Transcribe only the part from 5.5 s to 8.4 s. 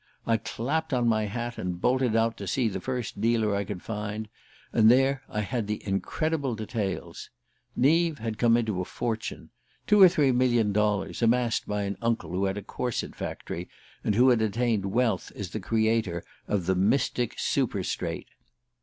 the incredible details. Neave had